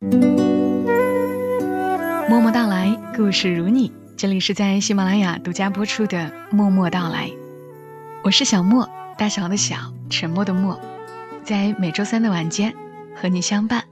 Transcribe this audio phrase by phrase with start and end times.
[0.00, 0.08] 默
[2.40, 3.92] 默到来，故事如你。
[4.16, 7.28] 这里是在喜马拉雅独家播出的《默默到来》，
[8.24, 10.80] 我是小莫，大小的小，沉默的默，
[11.44, 12.74] 在每周三的晚间
[13.14, 13.84] 和你相伴，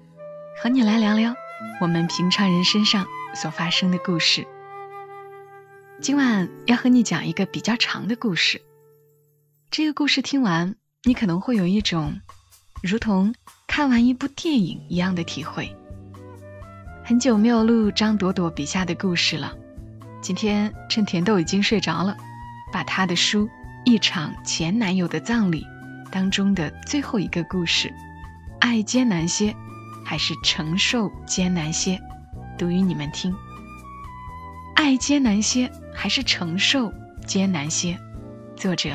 [0.62, 1.34] 和你来聊聊
[1.78, 4.46] 我们平常人身上所发生的故事。
[6.00, 8.62] 今晚要和你讲一个比较长的故事，
[9.70, 12.18] 这个故事听完，你可能会有一种
[12.82, 13.34] 如同
[13.66, 15.76] 看完一部电影一样的体会。
[17.08, 19.54] 很久没有录张朵朵笔下的故事了。
[20.20, 22.14] 今天趁甜豆已经睡着了，
[22.70, 23.46] 把她的书
[23.86, 25.62] 《一场前男友的葬礼》
[26.10, 27.90] 当中的最后一个故事
[28.60, 29.56] “爱艰难些，
[30.04, 31.98] 还是承受艰难些”
[32.58, 33.34] 读与你们听。
[34.76, 36.92] 爱艰难些，还是承受
[37.26, 37.98] 艰难些？
[38.54, 38.90] 作者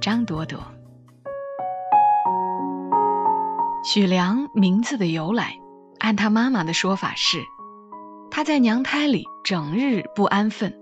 [0.00, 0.58] 张朵朵。
[3.84, 5.58] 许良名字的由来，
[6.00, 7.38] 按他妈妈的说法是。
[8.30, 10.78] 他在娘胎里整日不安分，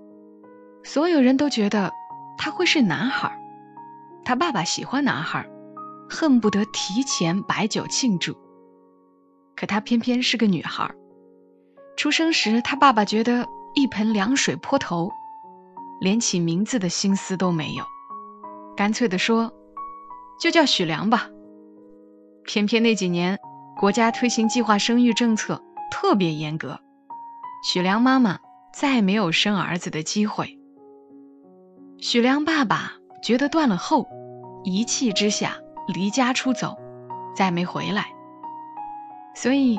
[0.83, 1.92] 所有人都觉得
[2.36, 3.38] 他会是男孩。
[4.25, 5.48] 他爸爸喜欢男孩，
[6.10, 8.36] 恨不得提前摆酒庆祝。
[9.56, 10.91] 可他偏偏是个女孩。
[11.97, 15.10] 出生时，他爸爸觉得一盆凉水泼头，
[16.00, 17.84] 连起名字的心思都没有，
[18.77, 19.50] 干脆地说
[20.38, 21.28] ：“就叫许良吧。”
[22.44, 23.38] 偏偏那几年
[23.79, 26.81] 国家推行计划生育政策，特别严格。
[27.62, 28.41] 许良妈妈
[28.73, 30.59] 再没有生儿子的机会。
[31.99, 34.09] 许良爸爸觉得断了后，
[34.65, 35.59] 一气之下
[35.95, 36.77] 离家出走，
[37.37, 38.06] 再没回来。
[39.37, 39.79] 所以，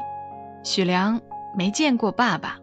[0.64, 1.20] 许良
[1.54, 2.58] 没见过爸爸，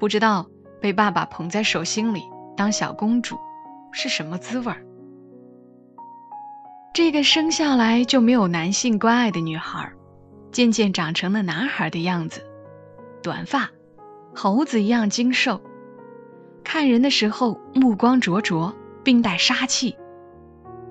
[0.00, 0.46] 不知道
[0.80, 2.24] 被爸爸捧在手心里
[2.56, 3.38] 当小公主
[3.92, 4.84] 是什么滋味儿。
[6.92, 9.92] 这个生下来就没有男性关爱的女孩，
[10.56, 12.42] 渐渐长成了男孩的样子，
[13.22, 13.68] 短发。
[14.34, 15.60] 猴子一样精瘦，
[16.64, 19.94] 看人的时候目光灼灼，并带杀气；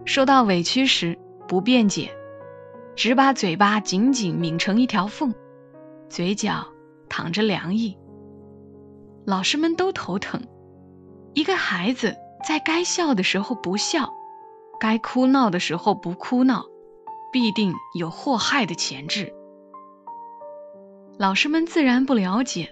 [0.05, 1.17] 受到委屈时
[1.47, 2.15] 不辩解，
[2.95, 5.33] 只把嘴巴紧紧抿成一条缝，
[6.09, 6.67] 嘴角
[7.09, 7.97] 淌着凉意。
[9.25, 10.43] 老师们都头疼，
[11.33, 12.15] 一个孩子
[12.47, 14.13] 在该笑的时候不笑，
[14.79, 16.65] 该哭闹的时候不哭闹，
[17.33, 19.33] 必定有祸害的潜质。
[21.17, 22.71] 老师们自然不了解。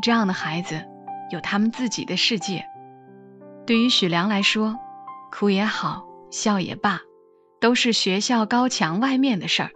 [0.00, 0.84] 这样的孩子
[1.30, 2.64] 有他们自己的世界。
[3.66, 4.78] 对于许良来说，
[5.30, 7.00] 哭也好，笑也罢，
[7.60, 9.70] 都是学校高墙外面的事儿。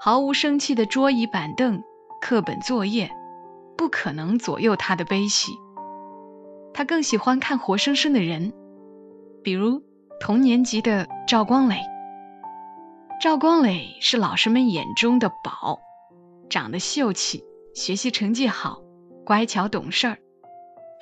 [0.00, 1.82] 毫无生气的桌椅板凳、
[2.20, 3.10] 课本作业，
[3.76, 5.52] 不可能左右他的悲喜。
[6.72, 8.52] 他更喜欢看活生生的人，
[9.42, 9.82] 比如
[10.20, 11.80] 同年级的赵光磊。
[13.20, 15.80] 赵光磊是老师们眼中的宝，
[16.48, 17.44] 长得秀气，
[17.74, 18.82] 学习成绩好。
[19.24, 20.18] 乖巧懂事儿，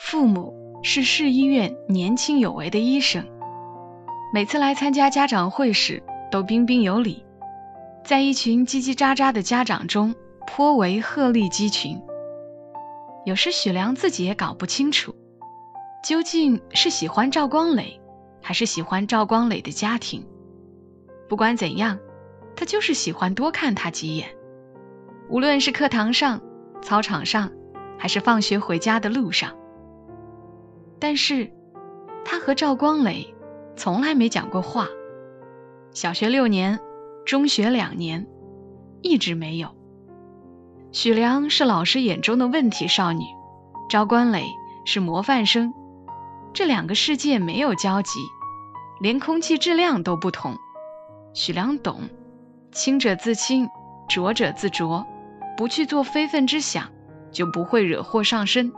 [0.01, 0.53] 父母
[0.83, 3.25] 是市医院年轻有为的医生，
[4.35, 7.25] 每次来参加家长会时都彬彬有礼，
[8.05, 10.13] 在一群叽叽喳喳的家长中
[10.45, 12.01] 颇为鹤立鸡群。
[13.25, 15.15] 有时许良自己也搞不清楚，
[16.05, 18.01] 究竟是喜欢赵光磊，
[18.43, 20.27] 还是喜欢赵光磊的家庭。
[21.29, 21.97] 不管怎样，
[22.57, 24.36] 他就是喜欢多看他几眼，
[25.29, 26.41] 无论是课堂上、
[26.83, 27.51] 操场上。
[27.99, 29.57] 还是放学回家的路上，
[31.01, 31.51] 但是
[32.27, 33.35] 他和赵光磊
[33.75, 34.87] 从来没讲过话。
[35.93, 36.79] 小学六年，
[37.25, 38.27] 中学两年，
[39.01, 39.75] 一直没有。
[40.93, 43.25] 许良是老师眼中的问题少女，
[43.89, 44.45] 赵光磊
[44.85, 45.73] 是模范生，
[46.53, 48.21] 这两个世界没有交集，
[49.01, 50.55] 连空气质量都不同。
[51.33, 52.11] 许良懂，
[52.73, 53.69] 清者自清，
[54.07, 55.07] 浊者自浊，
[55.57, 56.91] 不去做非分之想。
[57.33, 58.73] 就不会惹祸上身，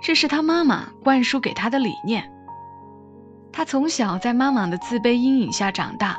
[0.00, 2.32] 这是他妈妈灌输给他的理念。
[3.52, 6.18] 他从小在妈妈的自卑阴影下长大，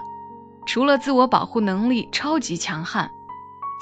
[0.67, 3.09] 除了自我保护能力超级强悍，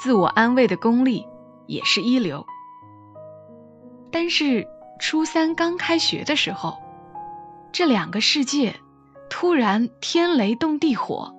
[0.02, 1.26] 自我安慰的功力
[1.66, 2.46] 也是一流。
[4.10, 4.66] 但是
[4.98, 6.78] 初三刚开学的时候，
[7.72, 8.74] 这两个世界
[9.28, 11.34] 突然天雷动地火。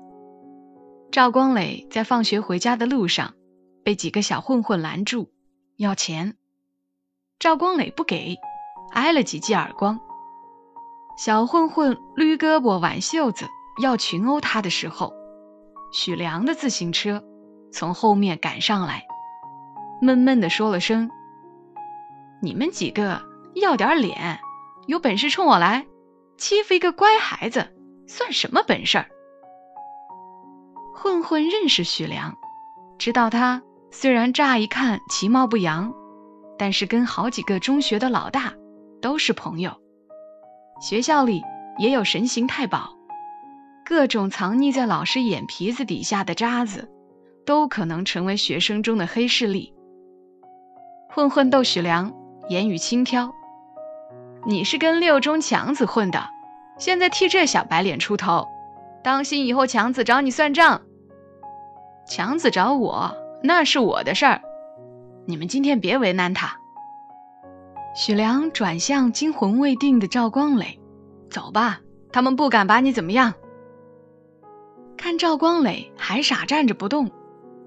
[1.11, 3.33] 赵光磊在放学回家的路上
[3.87, 5.31] 被几个小混混拦住。
[5.77, 6.35] 要钱，
[7.39, 8.35] 赵光磊不给，
[8.91, 10.01] 挨了几记耳光。
[11.17, 13.47] 小混混捋胳膊挽袖子
[13.81, 15.13] 要群殴他的时候，
[15.93, 17.23] 许良的自行车
[17.71, 19.05] 从后面赶上来，
[20.01, 21.09] 闷闷地说了声
[22.43, 23.21] ：“你们几个
[23.55, 24.37] 要点脸，
[24.87, 25.87] 有本事冲我来！
[26.37, 27.73] 欺负一个乖孩子
[28.05, 29.05] 算什么本事？”
[30.93, 32.35] 混混认识许良，
[32.97, 33.63] 知道他。
[33.89, 35.93] 虽然乍一看其貌不扬，
[36.57, 38.53] 但是跟好几个中学的老大
[39.01, 39.75] 都是朋友。
[40.81, 41.41] 学校里
[41.79, 42.95] 也有神行太保，
[43.85, 46.89] 各种藏匿在老师眼皮子底下的渣子，
[47.45, 49.73] 都可能成为学生中的黑势力。
[51.09, 52.13] 混混斗许良，
[52.49, 53.31] 言语轻佻
[54.45, 56.27] ：“你是跟六中强子混的，
[56.77, 58.47] 现在替这小白脸出头，
[59.03, 60.81] 当心以后强子找你算账。
[62.05, 64.41] 强子找我，那是我的事儿，
[65.25, 66.57] 你们今天别为难他。”
[67.95, 70.79] 许良转向惊魂未定的赵光磊
[71.29, 71.81] ：“走吧，
[72.11, 73.33] 他们不敢把你怎么样。”
[74.97, 77.09] 看赵光磊还傻站着不动，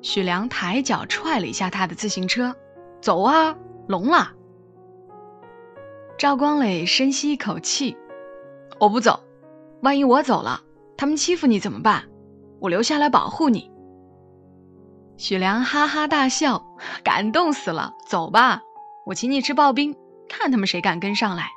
[0.02, 2.54] 许良抬脚踹了一下他的自行车。
[3.00, 3.56] 走啊，
[3.88, 4.32] 聋了！
[6.18, 7.96] 赵光磊深吸一口气，
[8.78, 9.20] 我不走，
[9.80, 10.60] 万一我走了，
[10.96, 12.04] 他们欺负你怎么办？
[12.60, 13.70] 我留下来保护你。
[15.20, 16.64] 许良哈哈大笑，
[17.04, 17.92] 感动死了。
[18.08, 18.62] 走吧，
[19.04, 19.94] 我请你吃刨冰，
[20.30, 21.50] 看他们谁敢跟上来。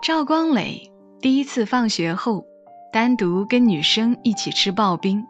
[0.00, 2.46] 赵光磊第一次放学后
[2.94, 5.26] 单独跟女生一起吃刨冰，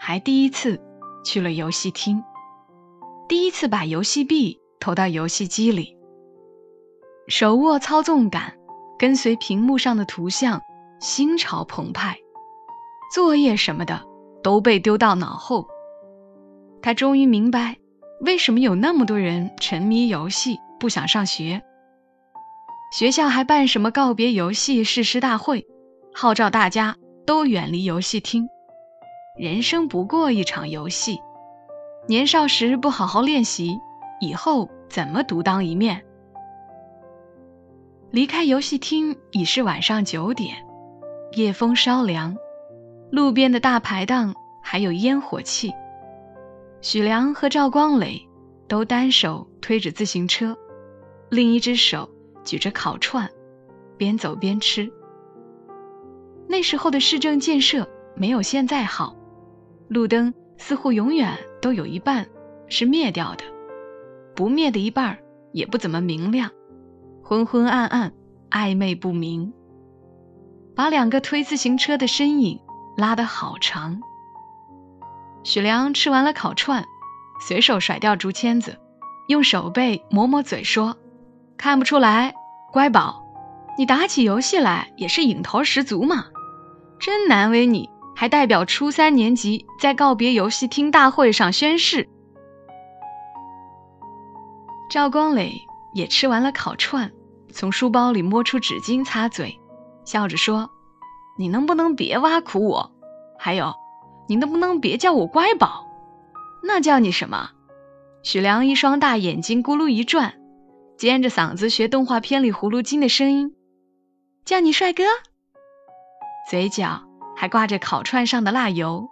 [0.00, 0.82] 还第一次
[1.24, 2.24] 去了游戏厅。
[3.28, 5.96] 第一次把游戏币投到游戏机里，
[7.28, 8.54] 手握操纵杆，
[8.98, 10.60] 跟随屏幕上的图像，
[10.98, 12.18] 心潮澎湃。
[13.14, 14.04] 作业什么的
[14.46, 15.66] 都被丢到脑后。
[16.80, 17.78] 他终于明白，
[18.20, 21.64] 为什么有那么多人沉迷游戏，不想上学。
[22.92, 25.66] 学校还办什么告别游戏誓师大会，
[26.14, 26.94] 号召大家
[27.26, 28.48] 都远离游戏厅。
[29.36, 31.18] 人生不过一场游戏。
[32.06, 33.80] 年少时不好好练习，
[34.20, 36.04] 以后怎么独当一面？
[38.12, 40.58] 离开游戏厅已是晚上九点，
[41.32, 42.36] 夜风稍凉，
[43.10, 45.72] 路边的大排档还有烟火气。
[46.80, 48.20] 许良和赵光磊
[48.68, 50.56] 都单手推着自行车，
[51.30, 52.08] 另一只手
[52.44, 53.28] 举着烤串，
[53.96, 54.90] 边走边吃。
[56.48, 59.16] 那时候的市政建设没有现在好，
[59.88, 61.36] 路灯似乎永远。
[61.58, 62.24] 都有一半
[62.68, 63.42] 是灭掉的，
[64.36, 65.18] 不灭的一半
[65.52, 66.52] 也不怎么明亮，
[67.24, 68.12] 昏昏暗暗，
[68.50, 69.52] 暧昧不明，
[70.76, 72.60] 把两个推自行车的身影
[72.96, 74.00] 拉得好长。
[75.44, 76.84] 许良吃完了烤串，
[77.46, 78.80] 随手甩掉竹签子，
[79.28, 80.96] 用手背抹抹嘴说
[81.56, 82.34] ：“看不出来，
[82.72, 83.24] 乖宝，
[83.78, 86.26] 你打起游戏来也是瘾头十足嘛，
[86.98, 87.88] 真难为你。”
[88.18, 92.08] 还代表初三年级在告别游戏厅大会上宣誓。
[94.88, 95.52] 赵光磊
[95.92, 97.12] 也吃完了烤串，
[97.52, 99.60] 从书包里摸出纸巾擦嘴，
[100.06, 100.70] 笑着说
[101.36, 102.92] ：“你能不能别挖苦我？
[103.38, 103.74] 还有，
[104.28, 105.86] 你能不能别叫我乖宝？
[106.62, 107.50] 那叫你什么？”
[108.22, 110.34] 许良一双大眼睛咕噜一转，
[110.96, 113.54] 尖着嗓子学动画片里葫芦精的声音
[114.44, 115.04] ：“叫你帅哥。”
[116.50, 117.02] 嘴角。
[117.38, 119.10] 还挂着烤串上的辣油，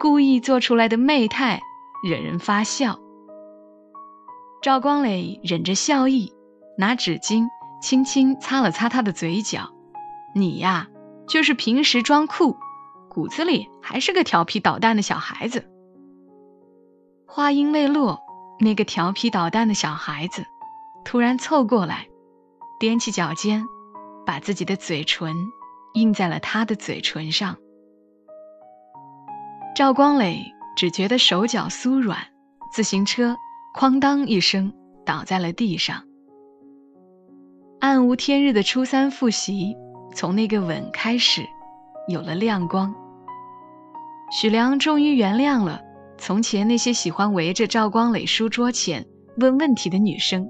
[0.00, 1.60] 故意做出来的媚态
[2.02, 2.98] 惹人发笑。
[4.62, 6.32] 赵光磊忍着笑意，
[6.78, 7.44] 拿纸巾
[7.82, 9.74] 轻轻擦了擦他的嘴角。
[10.34, 10.88] 你呀，
[11.28, 12.56] 就是平时装酷，
[13.08, 15.64] 骨子里还是个调皮捣蛋的小孩子。
[17.26, 18.20] 话音未落，
[18.60, 20.44] 那个调皮捣蛋的小孩子
[21.04, 22.08] 突然凑过来，
[22.80, 23.64] 踮起脚尖，
[24.24, 25.34] 把自己的嘴唇
[25.94, 27.56] 印在了他的嘴唇上。
[29.74, 30.40] 赵光磊
[30.76, 32.18] 只觉得手脚酥软，
[32.72, 33.36] 自行车
[33.78, 34.72] 哐当一声
[35.04, 36.04] 倒在了地上。
[37.80, 39.76] 暗无天日的初三复习，
[40.16, 41.42] 从那个吻开始
[42.08, 42.94] 有了亮光。
[44.32, 45.82] 许良终于原谅了
[46.16, 49.06] 从前那些喜欢围着赵光磊书桌前
[49.36, 50.48] 问问题的女生，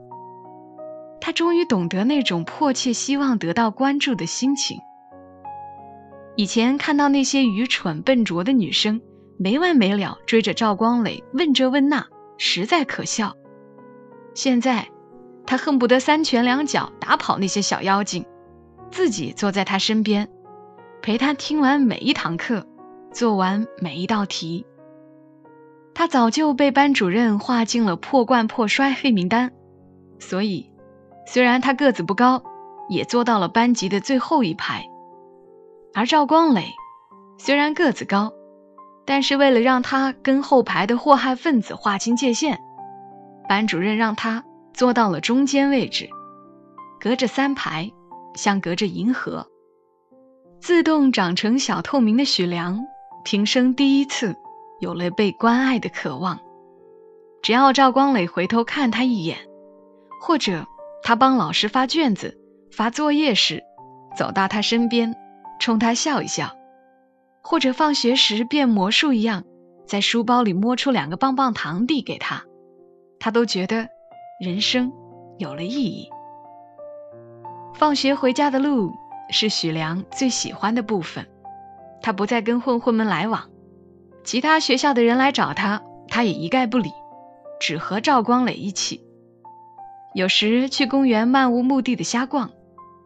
[1.20, 4.78] 他终于懂得那种迫切希望得到关注的心情。
[6.36, 9.02] 以前看到那些愚蠢笨拙的女生。
[9.38, 12.06] 没完没了追着赵光磊问这问那，
[12.38, 13.34] 实在可笑。
[14.34, 14.88] 现在
[15.44, 18.24] 他恨不得三拳两脚打跑那些小妖精，
[18.96, 20.26] 自己坐在他身边，
[21.02, 22.66] 陪他听完每一堂课，
[23.12, 24.64] 做完每一道题。
[25.92, 29.52] 他早就被班主任划进了破罐破摔黑名单，
[30.18, 30.72] 所以
[31.26, 32.42] 虽然他个子不高，
[32.88, 34.86] 也坐到了班级的最后一排。
[35.92, 36.64] 而赵光磊
[37.36, 38.32] 虽然个子高，
[39.04, 42.58] 但是为了让他跟后排的祸害分子划清界限，
[43.46, 46.08] 班主任让他坐到了中间位置，
[46.98, 47.92] 隔着三排，
[48.36, 49.46] 像隔着银河。
[50.60, 52.84] 自动长成小透明的许良，
[53.24, 54.36] 平生第一次
[54.80, 56.38] 有了被关爱的渴望。
[57.42, 59.38] 只要赵光磊回头看他一眼，
[60.20, 60.66] 或者
[61.02, 62.38] 他帮老师发卷子、
[62.72, 63.62] 发作业时，
[64.16, 65.14] 走到他身边，
[65.60, 66.56] 冲他笑一笑，
[67.42, 69.44] 或者放学时变魔术一样，
[69.86, 72.44] 在书包里摸出两个棒棒糖递给他，
[73.20, 73.86] 他都觉得
[74.40, 74.92] 人生
[75.38, 76.08] 有了意义。
[77.76, 78.94] 放学回家的路
[79.30, 81.28] 是许良最喜欢的部分，
[82.00, 83.50] 他不再跟混混们来往，
[84.24, 86.90] 其他学校的人来找他，他也一概不理。
[87.60, 89.02] 只和赵光磊一起，
[90.14, 92.50] 有时去公园漫无目的的瞎逛，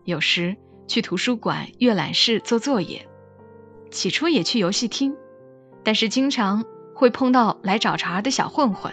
[0.04, 3.08] 有时去图书馆阅览室做作业。
[3.90, 5.16] 起初也去游戏厅，
[5.82, 8.92] 但是经常会碰到来找茬的小混混。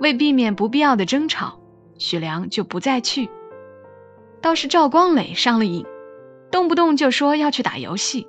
[0.00, 1.60] 为避免不必要的争吵，
[1.98, 3.30] 许良就不再去。
[4.42, 5.86] 倒是赵光磊上了瘾，
[6.50, 8.26] 动不动就说要去打游戏。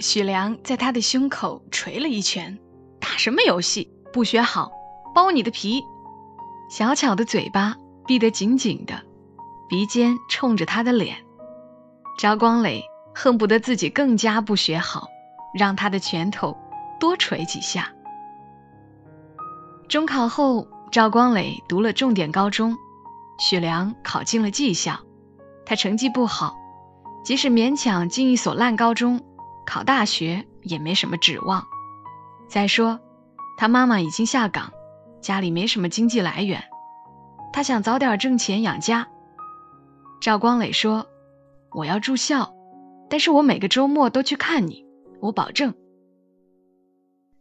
[0.00, 2.58] 许良在他的胸口捶了一拳
[2.98, 3.88] ：“打什么游戏？
[4.12, 4.72] 不学好！”
[5.14, 5.82] 剥你的皮，
[6.68, 9.02] 小巧的嘴巴闭得紧紧的，
[9.68, 11.16] 鼻尖冲着他的脸。
[12.18, 12.82] 赵光磊
[13.14, 15.08] 恨不得自己更加不学好，
[15.52, 16.56] 让他的拳头
[16.98, 17.92] 多捶几下。
[19.88, 22.76] 中考后，赵光磊读了重点高中，
[23.38, 24.98] 许良考进了技校。
[25.64, 26.56] 他成绩不好，
[27.24, 29.20] 即使勉强进一所烂高中，
[29.66, 31.64] 考大学也没什么指望。
[32.48, 32.98] 再说，
[33.56, 34.72] 他妈妈已经下岗。
[35.20, 36.64] 家里没什么经济来源，
[37.52, 39.06] 他想早点挣钱养家。
[40.18, 41.06] 赵光磊说
[41.72, 42.54] ：“我要住校，
[43.10, 44.86] 但是我每个周末都去看你，
[45.20, 45.74] 我保证。”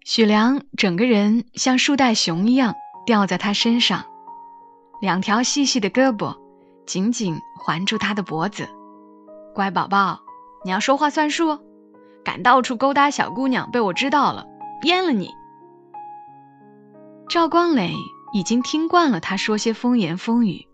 [0.03, 4.03] 许良整个人像树袋熊一样吊在他身上，
[4.99, 6.35] 两条细细的胳膊
[6.89, 8.67] 紧紧环住他的脖子。
[9.53, 10.22] 乖宝宝，
[10.65, 11.60] 你要说话算数，
[12.25, 14.48] 敢到处勾搭小姑娘，被我知道了，
[14.81, 15.29] 阉了你！
[17.29, 17.93] 赵光磊
[18.34, 20.65] 已经听惯了他说些风言风语，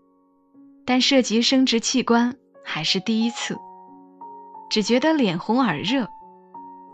[0.86, 3.58] 但涉及生殖器官还是第一次，
[4.70, 6.08] 只觉得脸红耳热，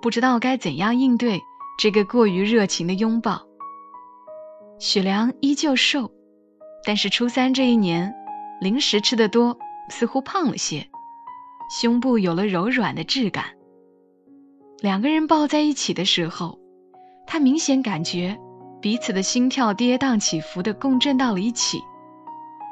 [0.00, 1.40] 不知道该怎样应对
[1.78, 3.40] 这个过于热情的拥抱。
[4.80, 6.10] 许良依旧瘦，
[6.84, 8.12] 但是初三这一年，
[8.62, 10.86] 零食吃得多，似乎胖了些，
[11.80, 13.46] 胸部有了柔软的质感。
[14.78, 16.60] 两个人抱在一起的时候，
[17.26, 18.38] 他明显感觉。
[18.80, 21.80] 彼此的心跳跌宕起伏的共振到了一起，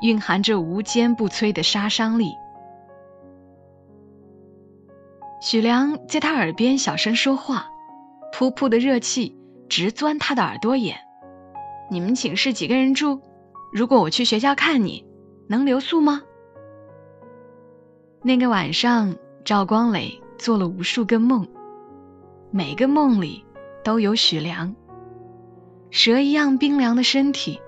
[0.03, 2.31] 蕴含着无坚不摧的杀伤力。
[5.41, 7.69] 许良在他耳边小声说话，
[8.33, 9.37] 噗噗的热气
[9.69, 10.97] 直钻他的耳朵眼。
[11.91, 13.21] 你们寝室几个人住？
[13.73, 15.05] 如果我去学校看你，
[15.51, 16.23] 能留宿吗？
[18.23, 21.45] 那个晚上，赵光磊做了无数个梦，
[22.53, 23.45] 每个梦里
[23.83, 24.77] 都有许良。
[25.91, 27.61] 蛇一样冰凉的身体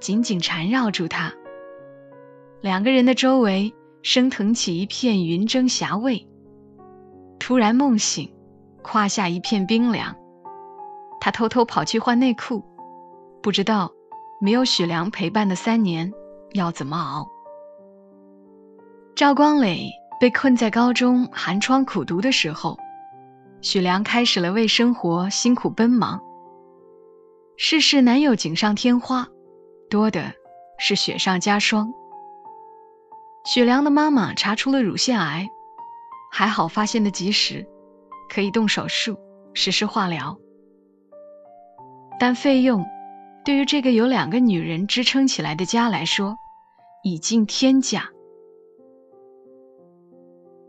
[0.00, 1.32] 紧紧缠绕住他，
[2.60, 6.28] 两个人的周围升腾起一片云蒸霞蔚。
[7.38, 8.30] 突然梦醒，
[8.82, 10.14] 胯下一片冰凉，
[11.22, 12.62] 他偷偷跑去换内裤，
[13.42, 13.90] 不知道
[14.42, 16.12] 没有许良陪伴的三年
[16.52, 17.28] 要怎么熬。
[19.14, 19.90] 赵光磊
[20.20, 22.78] 被困在高中寒窗苦读的时候，
[23.60, 26.20] 许良开始了为生活辛苦奔忙。
[27.56, 29.28] 世事难有锦上添花，
[29.90, 30.32] 多的
[30.78, 31.92] 是雪上加霜。
[33.44, 35.48] 许良的妈妈查出了乳腺癌，
[36.30, 37.66] 还好发现的及时，
[38.30, 39.18] 可以动手术
[39.52, 40.38] 实施化疗。
[42.18, 42.84] 但费用
[43.50, 46.38] 对于这个由两个女人支撑起来的家来说，
[47.02, 48.04] 已近天价。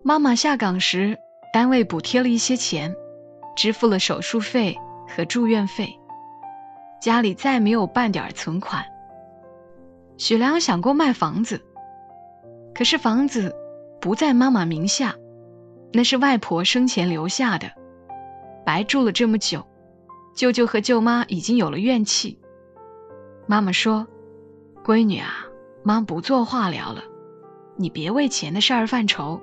[0.02, 1.16] 妈妈下岗时，
[1.54, 2.96] 单位补贴了一些钱，
[3.56, 4.76] 支付了手术费
[5.08, 5.96] 和住院费。
[7.00, 8.84] 家里再没有半点存款。
[10.18, 11.62] 许良想过卖房子，
[12.74, 13.54] 可是房子
[14.02, 15.14] 不在妈妈名下，
[15.94, 17.70] 那是外婆生前留下的。
[18.66, 19.68] 白住了这么久，
[20.36, 22.41] 舅舅和舅妈已经有了怨气。
[23.48, 24.08] 妈妈说
[24.86, 25.46] ：“闺女啊，
[25.84, 27.04] 妈不做化疗了，
[27.76, 29.42] 你别为钱的事儿犯愁。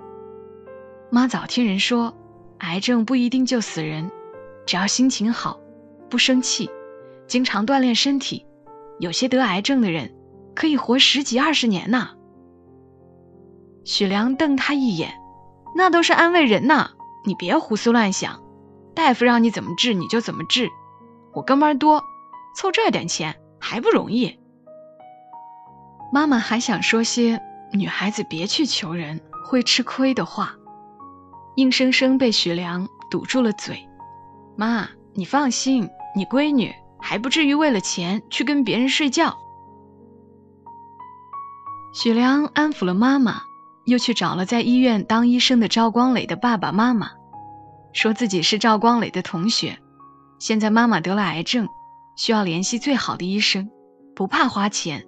[1.10, 2.14] 妈早听人说，
[2.58, 4.10] 癌症不一定就死人，
[4.66, 5.60] 只要心情好，
[6.08, 6.70] 不生气。”
[7.26, 8.46] 经常锻炼身体，
[8.98, 10.14] 有些得癌症的人
[10.54, 12.08] 可以活十几二十年呢。
[13.84, 15.12] 许良瞪他一眼，
[15.76, 16.92] 那都是安慰人呐，
[17.26, 18.40] 你别胡思乱想。
[18.94, 20.70] 大夫让你怎么治你就怎么治。
[21.34, 22.02] 我哥们多，
[22.56, 24.38] 凑这点钱还不容易。
[26.12, 27.40] 妈妈还想说些
[27.72, 30.54] 女孩子别去求人会吃亏的话，
[31.56, 33.88] 硬生生被许良堵住了嘴。
[34.56, 35.88] 妈，你放心。
[36.16, 39.36] 你闺女还不至于为了钱去跟别人睡觉。
[41.94, 43.42] 许良安抚了妈妈，
[43.84, 47.10] 又去找了在医院当医生的赵光磊的爸爸妈妈，
[47.92, 49.78] 说自己是赵光磊的同学，
[50.40, 51.68] 现在妈妈得了癌症，
[52.18, 53.70] 需要联系最好的医生，
[54.14, 55.06] 不怕花钱，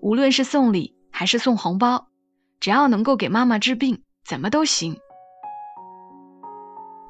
[0.00, 2.06] 无论是送礼还是送红包，
[2.60, 4.96] 只要能够给妈妈治病，怎么都行。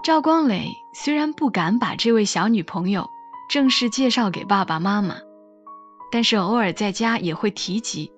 [0.03, 3.09] 赵光磊虽然不敢把这位小女朋友
[3.51, 5.17] 正式介绍给爸爸妈妈，
[6.11, 8.11] 但是偶尔在家也会提及。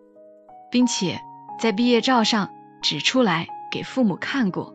[0.68, 1.20] 并且
[1.58, 2.50] 在毕业照上
[2.82, 4.75] 指出来给父母看过。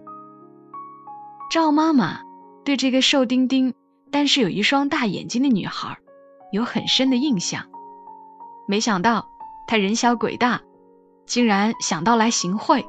[1.52, 2.22] 赵妈妈
[2.64, 3.74] 对这个瘦丁丁
[4.10, 6.00] 但是有一双大眼睛的女孩
[6.52, 7.66] 有很深的印象。
[8.68, 9.28] 没想到
[9.68, 10.62] 他人小鬼大，
[11.26, 12.86] 竟然想到来行贿，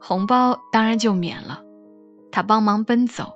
[0.00, 1.62] 红包当然就免了。
[2.30, 3.32] 他帮忙奔走，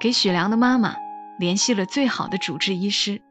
[0.00, 0.96] 给许良的妈妈
[1.38, 3.22] 联系了最好的主治医师。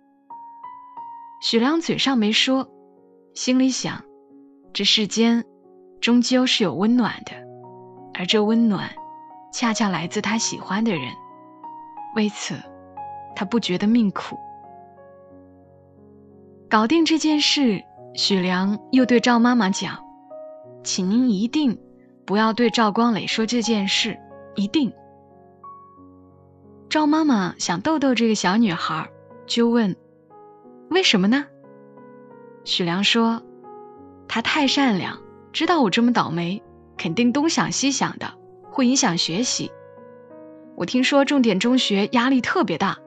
[1.41, 2.69] 许良嘴上没说，
[3.33, 4.03] 心里想。
[4.73, 5.43] 这世间
[5.99, 7.33] 终究是有温暖的，
[8.13, 8.89] 而这温暖
[9.51, 11.01] 恰恰来自他喜欢的人。
[12.15, 12.55] 为此，
[13.35, 14.37] 他不觉得命苦。
[16.71, 20.05] 搞定这件事，许良又对赵妈妈讲
[20.85, 21.77] ：“请您一定
[22.25, 24.17] 不要对赵光磊说这件事，
[24.55, 24.93] 一定。”
[26.87, 29.09] 赵妈妈想逗逗这个小女孩，
[29.45, 29.97] 就问
[30.89, 31.45] ：“为什么呢？”
[32.63, 33.43] 许良说。
[34.29, 35.19] 他太善良，
[35.51, 36.63] 知道我这么倒霉，
[36.95, 38.35] 肯定东想西想的，
[38.71, 39.69] 会影响学习。
[40.77, 42.97] 我听说重点中学压力特别大，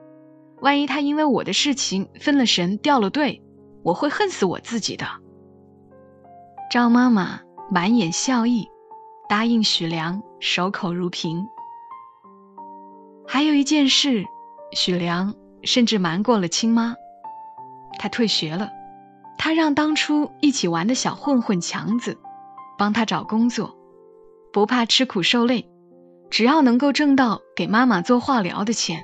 [0.61, 3.41] 万一他因为我的事情分了神掉了队，
[3.85, 5.05] 我会恨死我自己的。
[6.71, 8.67] 赵妈妈满眼笑意，
[9.29, 11.47] 答应许良，守口如瓶。
[13.27, 14.25] 还有一件事，
[14.71, 16.95] 许良甚至瞒过了亲妈，
[17.99, 18.71] 他退学了。
[19.37, 22.17] 他让当初一起玩的小混混强子
[22.79, 23.75] 帮他找工作，
[24.51, 25.69] 不怕吃苦受累，
[26.31, 29.03] 只要能够挣到给妈妈做化疗的钱。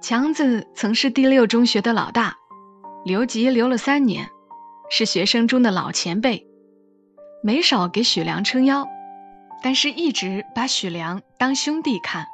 [0.00, 2.36] 强子曾是第六中学的老大，
[3.04, 4.28] 留级留了三年，
[4.90, 6.46] 是学生中的老前辈，
[7.42, 8.86] 没少给许良撑腰，
[9.62, 12.26] 但是一直把许良当兄弟看，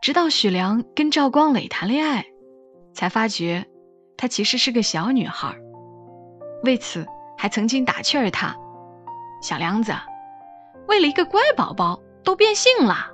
[0.00, 2.24] 直到许良跟赵光磊谈恋爱，
[2.94, 3.66] 才发觉。
[4.20, 5.54] 她其实是个小女孩，
[6.64, 8.56] 为此还曾经打趣儿他
[9.40, 9.92] ：“小梁子，
[10.88, 13.12] 为了一个乖宝宝都变性了。”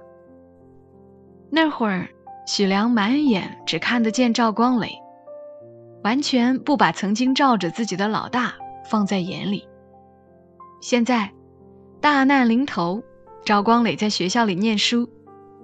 [1.52, 2.08] 那会儿，
[2.46, 4.98] 许良满眼只看得见赵光磊，
[6.04, 8.54] 完全不把曾经罩着自己的老大
[8.88, 9.66] 放在眼里。
[10.80, 11.32] 现在
[12.00, 13.02] 大难临头，
[13.44, 15.10] 赵光磊在学校里念书，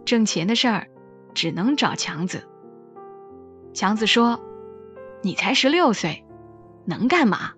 [0.05, 0.89] 挣钱的事儿
[1.35, 2.49] 只能找强子。
[3.73, 4.41] 强子说。
[5.23, 6.25] 你才十六岁，
[6.87, 7.53] 能干嘛？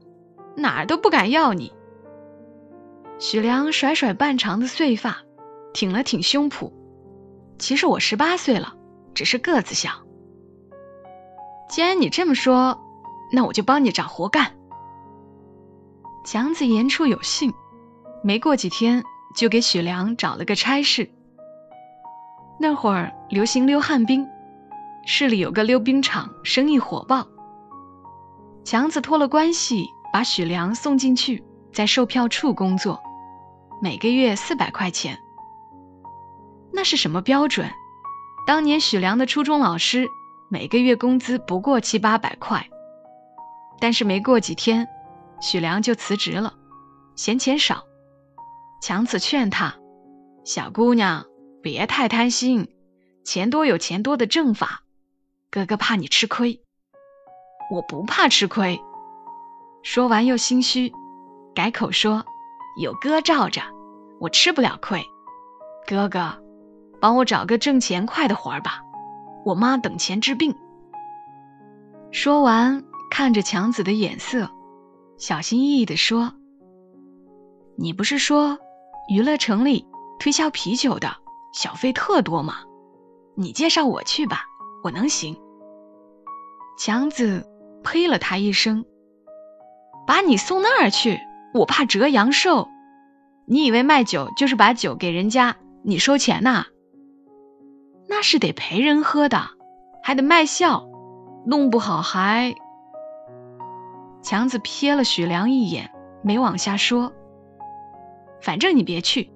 [0.56, 1.72] 哪儿都不敢要你。
[3.20, 5.22] 许良甩甩半长的碎发，
[5.72, 6.72] 挺了挺胸脯。
[7.60, 8.74] 其实我十八岁了，
[9.14, 9.90] 只是个子小。
[11.72, 12.78] 既然你这么说，
[13.32, 14.52] 那我就帮你找活干。
[16.22, 17.50] 强子言出有信，
[18.22, 19.02] 没过几天
[19.34, 21.10] 就给许良找了个差事。
[22.60, 24.28] 那会儿流行溜旱冰，
[25.06, 27.26] 市里有个溜冰场，生意火爆。
[28.64, 33.00] 强子托了关系，把许良送进去，在售票处工作，
[33.80, 35.18] 每个月四百块钱。
[36.70, 37.70] 那是什么标准？
[38.46, 40.06] 当年许良的初中老师
[40.52, 42.68] 每个月工资不过七八百块。
[43.80, 44.86] 但是没过几天，
[45.40, 46.52] 许良就辞职了，
[47.16, 47.84] 嫌钱少。
[48.82, 49.76] 强子劝他
[50.44, 51.24] ：“小姑娘，
[51.62, 52.68] 别太贪心，
[53.24, 54.82] 钱多有钱多的挣法，
[55.50, 56.60] 哥哥怕你吃亏。”
[57.72, 58.78] 我不怕吃亏，
[59.82, 60.92] 说完又心虚，
[61.54, 62.26] 改口说
[62.78, 63.62] ：“有哥罩着，
[64.20, 65.02] 我吃不了亏。
[65.86, 66.44] 哥哥，
[67.00, 68.82] 帮我找个挣钱快的活儿吧，
[69.44, 70.54] 我妈等钱治病。”
[72.10, 74.50] 说完，看着强子的眼色，
[75.16, 76.34] 小心翼翼地说
[77.76, 78.58] ：“你不是说
[79.08, 79.86] 娱乐城里
[80.18, 81.16] 推销啤酒的
[81.54, 82.64] 小费特多吗？
[83.34, 84.44] 你介绍我去吧，
[84.84, 85.36] 我能行。”
[86.78, 87.48] 强子。
[87.84, 88.84] 呸了他一声，
[90.06, 91.18] 把你送那儿去，
[91.52, 92.68] 我怕折阳寿。
[93.44, 96.66] 你以为卖酒就是把酒给人家，你收钱呐？
[98.14, 99.40] 那是得陪人喝的，
[100.02, 100.86] 还得卖笑，
[101.46, 102.54] 弄不好还……
[104.22, 105.90] 强子瞥了许良一眼，
[106.22, 107.14] 没往下说。
[108.42, 109.32] 反正你别去，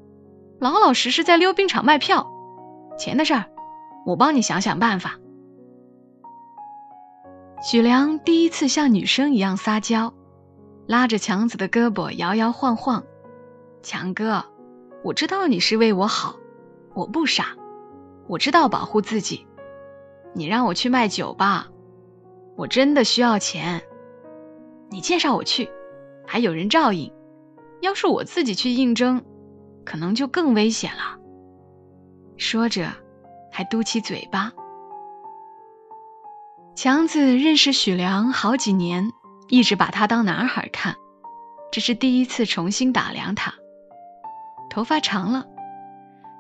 [0.61, 2.31] 老老实实在溜冰场卖票，
[2.99, 3.47] 钱的事儿，
[4.05, 5.15] 我帮你想想办法。
[7.63, 10.13] 许良第一次像女生一样撒娇，
[10.87, 13.03] 拉着强子的胳膊摇摇晃晃。
[13.83, 14.45] 强哥，
[15.03, 16.37] 我知道你是为我好，
[16.95, 17.56] 我不傻，
[18.29, 19.47] 我知道保护自己。
[20.35, 21.69] 你让我去卖酒吧，
[22.57, 23.83] 我真的需要钱。
[24.91, 25.71] 你介绍我去，
[26.27, 27.13] 还有人照应。
[27.81, 29.25] 要是我自己去应征，
[29.85, 31.19] 可能就更危险了。
[32.37, 32.91] 说着，
[33.51, 34.53] 还嘟起嘴巴。
[36.75, 39.11] 强子认识许良好几年，
[39.49, 40.95] 一直把他当男孩看，
[41.73, 43.55] 这是第一次重新打量他。
[44.69, 45.47] 头发长了，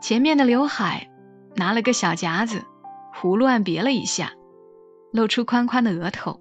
[0.02, 1.08] 前面的刘海
[1.56, 2.64] 拿了个小夹子，
[3.14, 4.32] 胡乱别了一下，
[5.12, 6.40] 露出宽宽的额头。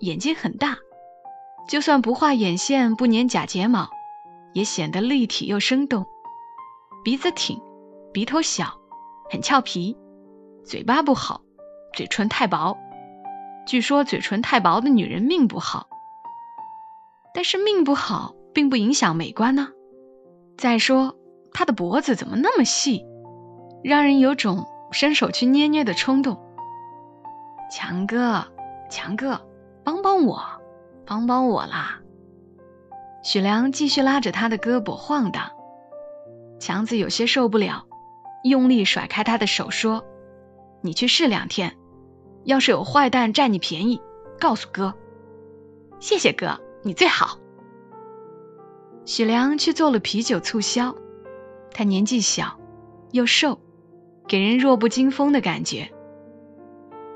[0.00, 0.78] 眼睛很大，
[1.68, 3.90] 就算不画眼线、不粘假睫毛。
[4.52, 6.04] 也显得立体又生动，
[7.04, 7.60] 鼻子挺，
[8.12, 8.80] 鼻头小，
[9.30, 9.96] 很俏皮。
[10.64, 11.42] 嘴巴不好，
[11.94, 12.76] 嘴唇太薄。
[13.64, 15.86] 据说嘴唇太薄的女人命不好。
[17.32, 19.68] 但是命不好并不影响美观呢。
[20.58, 21.16] 再说
[21.52, 23.04] 她的脖子怎么那么细，
[23.82, 26.38] 让人有种伸手去捏捏的冲动。
[27.70, 28.44] 强哥，
[28.90, 29.40] 强哥，
[29.84, 30.42] 帮帮我，
[31.06, 32.00] 帮帮我啦！
[33.22, 35.50] 许良继续拉着他的胳膊晃荡，
[36.58, 37.86] 强子有些受不了，
[38.42, 40.04] 用力甩开他的手，说
[40.82, 41.76] ：“你去试两天，
[42.44, 44.00] 要是有坏蛋占你便宜，
[44.40, 44.94] 告诉哥。
[46.00, 47.38] ”“谢谢哥，你最好。”
[49.04, 50.94] 许良去做了啤酒促销，
[51.72, 52.58] 他年纪小，
[53.12, 53.58] 又瘦，
[54.30, 55.90] 给人弱不禁风的感觉。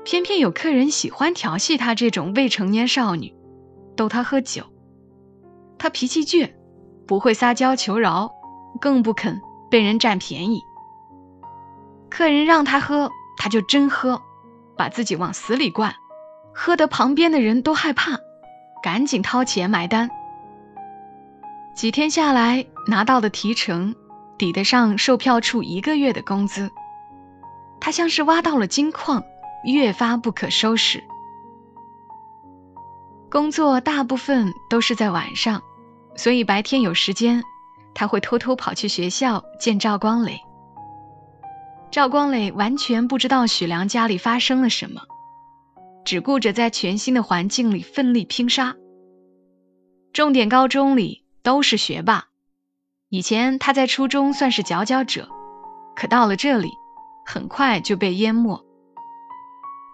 [0.03, 3.33] 偏偏有客人喜欢调戏他这种未成年少女，
[3.95, 4.65] 逗他喝酒。
[5.77, 6.51] 他脾气倔，
[7.07, 8.33] 不会撒娇求饶，
[8.81, 9.39] 更不肯
[9.71, 10.59] 被人占便宜。
[12.09, 14.21] 客人让他喝，他就真喝，
[14.77, 15.95] 把自己往死里灌，
[16.53, 18.19] 喝得旁边的人都害怕，
[18.83, 20.09] 赶紧掏钱买单。
[21.77, 23.95] 几天下来，拿到的提成
[24.37, 26.69] 抵得上售票处一个月的工资。
[27.79, 29.23] 他像是挖到了金矿，
[29.65, 31.03] 越发不可收拾。
[33.29, 35.61] 工作大部分都是在晚上，
[36.15, 37.43] 所以白天有时间，
[37.93, 40.39] 他会偷偷跑去学校见赵光磊。
[41.91, 45.01] 赵光磊完全不知道许良家里发生了什么，
[46.03, 48.75] 只顾着在全新的环境里奋力拼杀。
[50.13, 52.25] 重点高中里都是学霸，
[53.09, 55.29] 以前他在初中算是佼佼者，
[55.95, 56.69] 可到了这里，
[57.25, 58.63] 很快就被淹没。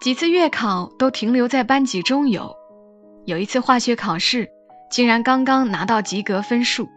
[0.02, 2.56] 几次月考都停留在班级中游。
[3.26, 4.50] 有一次化学考试，
[4.90, 6.90] 竟然刚刚拿到及格分数。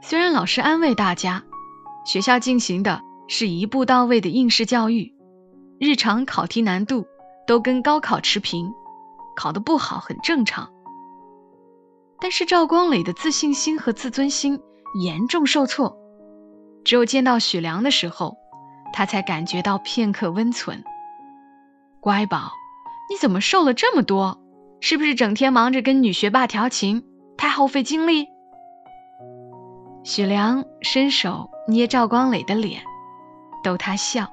[0.00, 1.42] 虽然老师安慰大家，
[2.06, 5.14] 学校进行的是一步到位的应试教育，
[5.78, 7.06] 日常考题难度
[7.46, 8.72] 都跟高考持平，
[9.36, 10.70] 考得不好很正常。
[12.18, 14.58] 但是赵光磊的自信心和自尊心
[15.02, 15.98] 严重受挫，
[16.82, 18.38] 只有见到许良的时候，
[18.94, 20.84] 他才感觉到片刻温存。
[21.98, 22.52] 乖宝，
[23.10, 24.38] 你怎么瘦了这么多？
[24.80, 27.02] 是不是整天忙着跟女学霸调情，
[27.36, 28.28] 太耗费精力？
[30.04, 32.82] 许良伸手捏赵光磊的脸，
[33.64, 34.28] 逗他笑。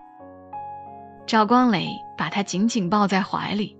[1.25, 3.75] 赵光磊把他紧紧抱在怀里，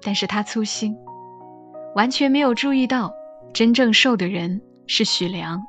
[0.00, 0.96] 但是他粗心，
[1.96, 3.12] 完全没有注意到
[3.52, 5.60] 真正瘦的人是许良。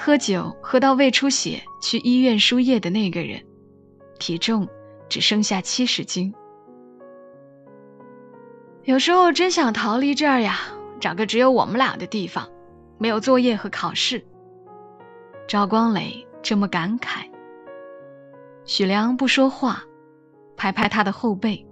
[0.00, 3.44] 喝酒喝到胃出血去医院输液的那个人，
[4.20, 4.68] 体重
[5.08, 6.32] 只剩下七十斤。
[8.84, 10.60] 有时候真想逃离这儿呀，
[11.00, 12.48] 找个只有我们俩的地方，
[12.96, 14.24] 没有作业和考试。
[15.48, 17.28] 赵光磊这么感慨。
[18.64, 19.82] 许良不说话，
[20.56, 21.66] 拍拍他的后背。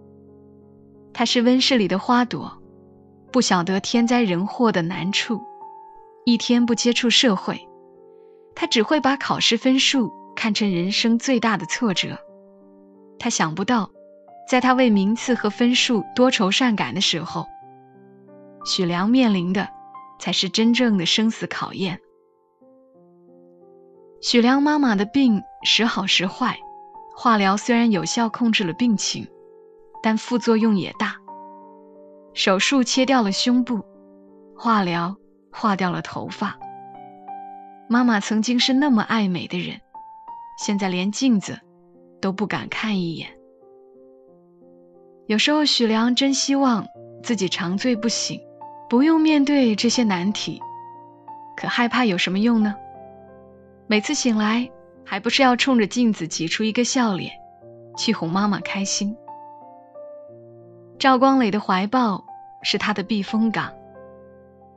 [1.12, 2.60] 他是温室里的花朵，
[3.30, 5.40] 不晓得天灾人祸的难处，
[6.24, 7.68] 一天不接触社会，
[8.56, 12.18] 他只会把考试分数看成人生最大的挫折。
[13.20, 13.90] 他想不到。
[14.48, 17.46] 在他为名次和分数多愁善感的时候，
[18.64, 19.68] 许良面临的
[20.20, 22.00] 才是真正的生死考验。
[24.20, 26.60] 许良妈妈的病时好时坏，
[27.16, 29.26] 化疗虽然有效控制了病情，
[30.00, 31.16] 但副作用也大。
[32.32, 33.84] 手术切掉了胸部，
[34.56, 35.16] 化疗
[35.50, 36.56] 化掉了头发。
[37.88, 39.80] 妈妈曾经是那么爱美的人，
[40.58, 41.60] 现在连镜子
[42.20, 43.28] 都不敢看一眼。
[45.26, 46.86] 有时候，许良真希望
[47.22, 48.40] 自己长醉不醒，
[48.88, 50.60] 不用面对这些难题。
[51.56, 52.74] 可害怕有什么用呢？
[53.86, 54.68] 每次醒来，
[55.04, 57.30] 还不是要冲着镜子挤出一个笑脸，
[57.96, 59.16] 去哄妈妈开心。
[60.98, 62.24] 赵光磊的怀抱
[62.62, 63.72] 是他的避风港，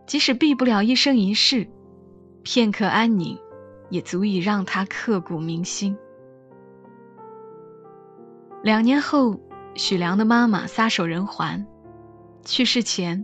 [0.06, 1.68] 即使避不了一生一世，
[2.44, 3.38] 片刻安宁
[3.90, 5.98] 也足以让他刻骨铭心。
[8.64, 9.40] 两年后，
[9.76, 11.66] 许良的妈妈撒手人寰，
[12.44, 13.24] 去世前，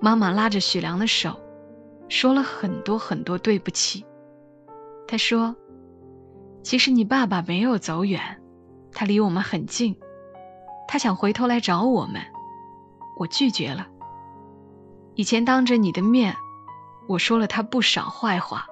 [0.00, 1.40] 妈妈拉着许良的手，
[2.08, 4.04] 说了很多很多对不起。
[5.06, 5.56] 她说
[6.62, 8.20] ：“其实你爸爸没有走远，
[8.92, 9.96] 他离我们很近。”
[10.88, 12.22] 他想回头来找我们，
[13.18, 13.88] 我拒绝了。
[15.14, 16.36] 以前当着你的面，
[17.08, 18.66] 我说了他不少坏话，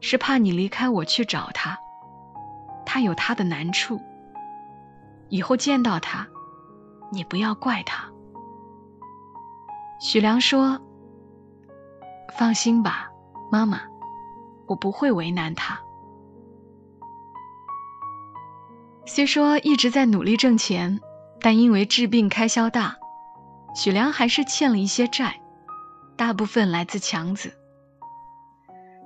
[0.00, 1.78] 是怕你离开我去找他，
[2.84, 4.00] 他有他的难处。
[5.28, 6.26] 以后见到他，
[7.12, 8.04] 你不要怪他。
[10.00, 10.80] 许良说
[12.36, 13.10] ：“放心吧，
[13.50, 13.82] 妈妈，
[14.66, 15.78] 我不会为难他。”
[19.06, 21.00] 虽说一直在努力挣钱。
[21.42, 22.98] 但因为治病开销大，
[23.74, 25.40] 许良还是欠了一些债，
[26.20, 27.54] 大部分来自强子。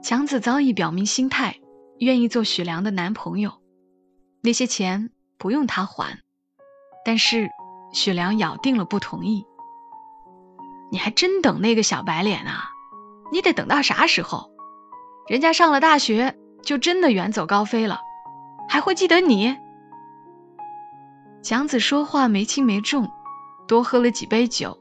[0.03, 1.61] 强子早已表明心态，
[2.01, 3.53] 愿意做许良的男朋友，
[4.43, 6.19] 那些钱不用他还。
[7.05, 7.49] 但是
[7.93, 9.47] 许良咬定了不同意。
[10.91, 12.71] 你还真等那个小白脸啊？
[13.31, 14.51] 你得等到啥时候？
[15.29, 18.01] 人家上了大学就真的远走高飞了，
[18.69, 19.57] 还会记得你？
[21.45, 23.09] 强子说话没轻没重，
[23.69, 24.77] 多喝了几杯酒，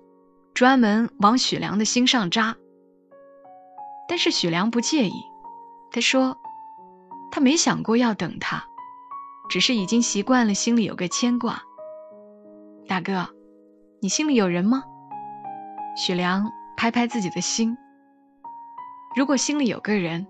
[0.53, 2.55] 专门往许良的心上扎。
[4.07, 5.13] 但是许良不介意，
[5.91, 6.37] 他说
[7.31, 8.65] 他没想过要等他，
[9.49, 11.61] 只是已经习惯了心里有个牵挂。
[12.87, 13.29] 大哥，
[14.01, 14.83] 你心里有人吗？
[15.95, 17.77] 许良拍拍自己的心，
[19.15, 20.27] 如果心里有个人，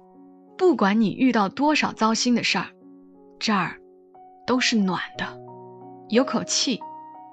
[0.57, 2.67] 不管你遇到多少糟心的事儿，
[3.39, 3.79] 这儿
[4.45, 5.41] 都是暖的。
[6.09, 6.79] 有口气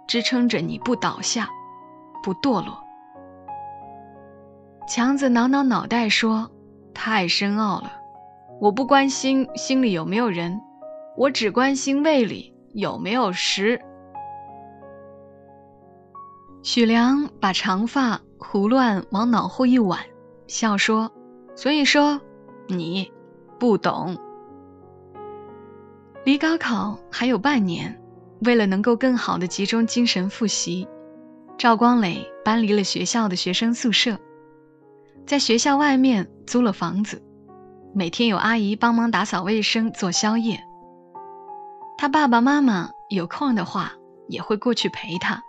[0.08, 1.50] 支撑着你不倒下，
[2.22, 2.82] 不堕落。
[4.88, 6.50] 强子挠挠脑袋说
[6.94, 7.92] ：“太深奥了，
[8.60, 10.60] 我不关心心里有没有人，
[11.16, 13.80] 我只关心胃里有没有食。”
[16.62, 19.98] 许良把长发胡乱往脑后一挽，
[20.46, 21.10] 笑说
[21.56, 22.20] ：“所以说
[22.66, 23.10] 你
[23.58, 24.16] 不懂。
[26.24, 27.96] 离高考还有半年。”
[28.46, 30.88] 为了能够更好的集中精神复习，
[31.60, 34.18] 赵光磊搬离了学校的学生宿舍，
[35.26, 37.22] 在学校外面租了房子，
[37.94, 40.64] 每天有阿姨帮忙打扫卫生、做宵夜。
[41.98, 43.92] 他爸爸妈妈有空的话
[44.26, 45.42] 也会过去陪他，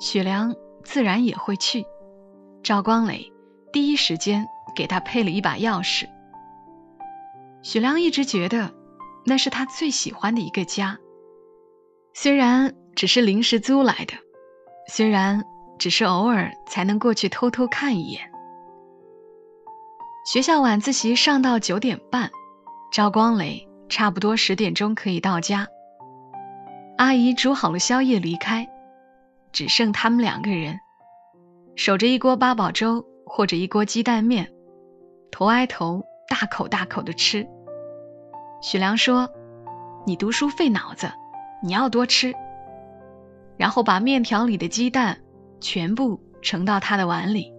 [0.00, 1.84] 许良自然也会去。
[2.62, 3.30] 赵光磊
[3.70, 6.08] 第一时间给他配了一把钥匙。
[7.60, 8.72] 许良一直觉得
[9.26, 10.98] 那是他最喜欢的一个家。
[12.14, 14.14] 虽然只是临时租来的，
[14.88, 15.44] 虽然
[15.78, 18.30] 只是偶尔才能过去偷偷看一眼。
[20.24, 22.30] 学校晚自习上到九点半，
[22.92, 25.66] 赵光磊差不多十点钟可以到家。
[26.98, 28.68] 阿姨煮好了宵夜离开，
[29.52, 30.78] 只剩他们两个人，
[31.74, 34.52] 守着一锅八宝粥或者一锅鸡蛋面，
[35.30, 37.46] 头挨头大口大口的吃。
[38.60, 39.28] 许良说
[40.06, 41.10] ：“你读书费脑子。”
[41.64, 42.34] 你要多吃，
[43.56, 45.22] 然后把面条里的鸡蛋
[45.60, 47.52] 全部盛到他的碗里。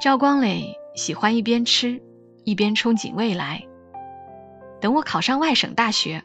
[0.00, 2.02] 赵光磊喜欢一边吃
[2.44, 3.66] 一边憧憬未来。
[4.80, 6.22] 等我考上外省大学，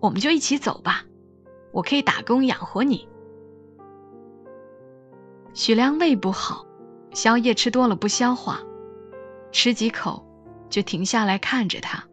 [0.00, 1.04] 我们就一起走吧，
[1.72, 3.08] 我可以打工养活你。
[5.52, 6.66] 许良胃不好，
[7.12, 8.60] 宵夜吃多了不消化，
[9.52, 10.26] 吃几口
[10.68, 12.04] 就停下来看着他，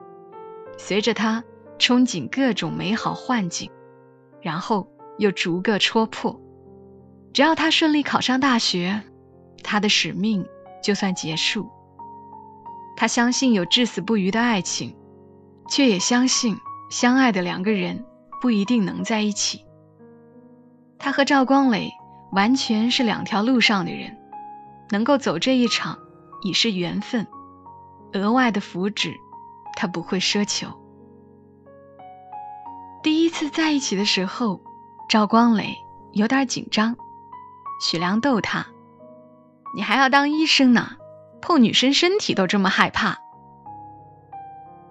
[0.77, 1.43] 随着他。
[1.79, 3.71] 憧憬各种美好幻境，
[4.39, 4.87] 然后
[5.21, 6.41] 又逐个戳破。
[7.31, 9.03] 只要他顺利考上大学，
[9.63, 10.45] 他的使命
[10.83, 11.69] 就算结束。
[12.97, 14.97] 他相信有至死不渝的爱情，
[15.69, 16.57] 却也相信
[16.89, 18.03] 相爱的两个人
[18.41, 19.63] 不一定能在一起。
[20.97, 21.91] 他和赵光磊
[22.31, 24.17] 完全是两条路上的人，
[24.89, 25.99] 能够走这一场
[26.41, 27.27] 已是缘分，
[28.13, 29.13] 额外的福祉
[29.75, 30.67] 他不会奢求。
[33.03, 34.61] 第一次在一起的时候，
[35.11, 35.75] 赵光磊
[36.13, 36.95] 有点紧张。
[37.81, 38.67] 许良逗他
[39.75, 40.91] ：“你还要当医生呢，
[41.41, 43.17] 碰女生身体都这么害怕。”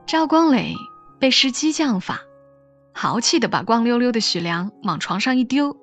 [0.06, 0.74] 赵光磊
[1.18, 2.20] 被施激将法，
[2.92, 5.74] 豪气的把光溜溜的许良往床上一丢，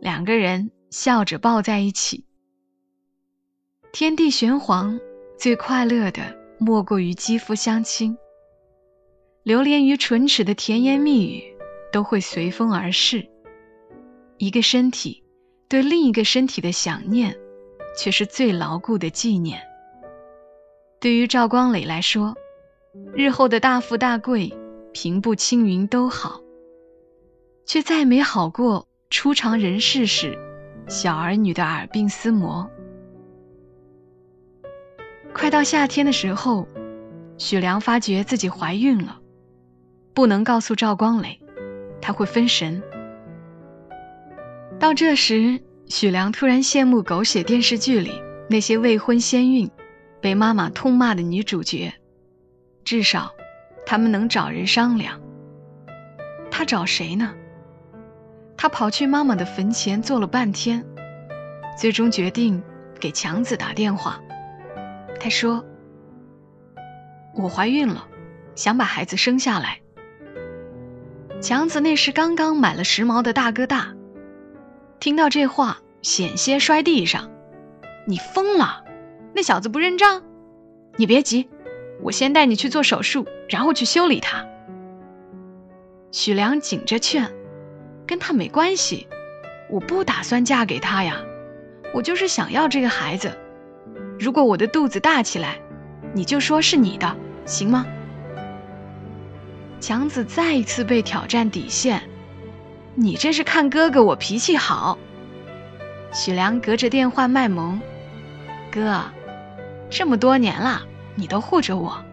[0.00, 2.24] 两个人笑着抱在一起。
[3.92, 4.98] 天地玄黄，
[5.38, 6.22] 最快乐的
[6.58, 8.16] 莫过于肌肤相亲。
[9.42, 11.55] 流连于唇齿的甜言蜜语
[11.96, 13.26] 都会随风而逝，
[14.36, 15.24] 一个身体
[15.66, 17.34] 对另一个身体的想念，
[17.96, 19.62] 却是最牢固的纪念。
[21.00, 22.34] 对于赵光磊来说，
[23.14, 24.54] 日后的大富大贵、
[24.92, 26.42] 平步青云都好，
[27.64, 30.38] 却再没好过初尝人世时
[30.86, 32.70] 小儿女的耳鬓厮磨。
[35.32, 36.68] 快到夏天的时候，
[37.38, 39.18] 许良发觉自己怀孕了，
[40.12, 41.40] 不能告诉赵光磊，
[42.00, 42.82] 他会分神。
[44.78, 48.12] 到这时，许良突然羡慕狗血电视剧里
[48.48, 49.70] 那些未婚先孕、
[50.20, 51.92] 被妈妈痛骂的女主角，
[52.84, 53.32] 至少
[53.86, 55.20] 他们能找人商量。
[56.50, 57.34] 他找谁呢？
[58.56, 60.84] 他跑去妈妈的坟前坐了半天，
[61.78, 62.62] 最终决定
[62.98, 64.20] 给强子打电话。
[65.20, 65.64] 他说
[67.34, 68.06] ：“我怀孕了，
[68.54, 69.80] 想把孩子生下来。”
[71.46, 73.94] 强子那时刚刚买了时髦的大哥大，
[74.98, 77.30] 听到这话，险些摔地上。
[78.04, 78.82] “你疯了！
[79.32, 80.24] 那小子不认账？
[80.96, 81.48] 你别急，
[82.02, 84.44] 我先带你去做手术，然后去修理他。”
[86.10, 87.32] 许良紧着劝
[88.08, 89.06] ：“跟他没关系，
[89.70, 91.20] 我不打算嫁给他呀，
[91.94, 93.32] 我就是想要这个孩子。”
[94.18, 95.60] 如果我的肚子大起来，
[96.12, 97.86] 你就说是你的，行吗？
[99.80, 102.02] 强子再一次被挑战底线，
[102.94, 104.98] 你这是看哥哥我脾气好。
[106.12, 107.80] 许良隔着电话卖萌，
[108.70, 109.02] 哥，
[109.90, 110.82] 这么多年了，
[111.14, 112.04] 你都护着我，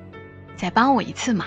[0.55, 1.45] 再帮我一次嘛。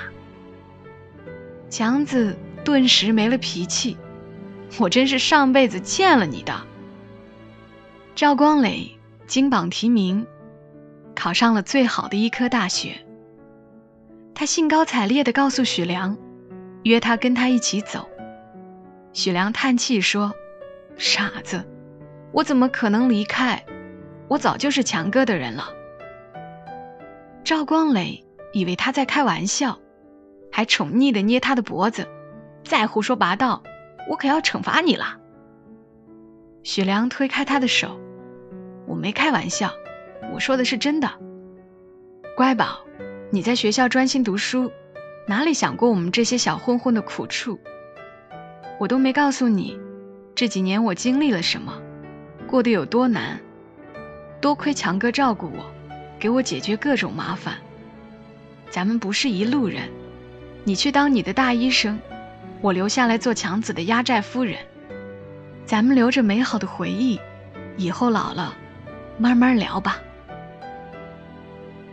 [1.69, 3.97] 强子顿时没了脾气，
[4.79, 6.63] 我真是上辈子欠了你的。
[8.15, 10.27] 赵光磊金榜题名。
[11.19, 13.06] 考上了最好的医科大学，
[14.39, 16.19] 他兴高采烈地告诉许良，
[16.83, 18.07] 约他跟他一起走。
[19.15, 20.35] 许良叹气说
[20.99, 21.67] ：“傻子，
[22.33, 23.65] 我怎么可能离开？
[24.29, 25.71] 我早就是强哥的人了。”
[27.45, 29.79] 赵光磊以为他在开玩笑，
[30.53, 32.07] 还宠溺地捏他的脖子
[32.63, 33.63] ：“再胡说八道，
[34.07, 35.17] 我可要惩罚你了。”
[36.63, 37.99] 许良推开他的手
[38.87, 39.73] ：“我没开玩笑。”
[40.35, 41.09] 我说的是真的，
[42.37, 42.86] 乖宝，
[43.37, 44.73] 你在学校专心读书，
[45.27, 47.61] 哪里想过我们这些小混混的苦处？
[48.81, 49.79] 我都没告诉你，
[50.35, 51.79] 这几年我经历了什么，
[52.47, 53.39] 过得有多难。
[54.41, 55.71] 多亏强哥照顾我，
[56.19, 57.59] 给我解决各种麻烦。
[58.71, 59.83] 咱们不是一路人，
[60.65, 61.99] 你去当你的大医生，
[62.63, 64.57] 我留下来做强子的压寨夫人。
[65.67, 67.21] 咱们留着美好的回忆，
[67.77, 68.57] 以后老了，
[69.19, 69.99] 慢慢聊吧。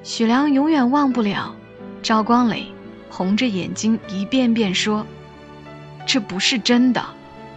[0.03, 1.55] 许良永远忘不了
[2.01, 2.67] 赵光磊
[3.09, 5.07] 红着眼睛一遍遍说
[6.05, 7.01] ：“这不是真的，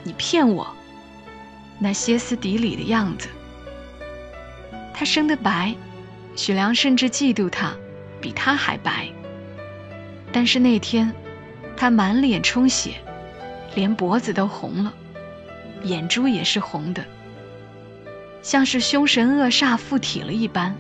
[0.05, 0.75] 你骗我。”
[1.81, 3.29] 那歇斯底里的样子。
[4.95, 5.75] 他生得白，
[6.37, 7.75] 许良甚至嫉妒他
[8.21, 9.09] 比他还白。
[10.33, 11.13] 但是那天，
[11.77, 12.95] 他满脸充血，
[13.75, 14.95] 连脖子都红了，
[15.83, 17.05] 眼珠也是红的，
[18.41, 20.77] 像是凶神恶煞附体了一般。